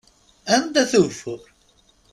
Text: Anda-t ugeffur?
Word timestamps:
Anda-t 0.55 0.91
ugeffur? 0.99 1.41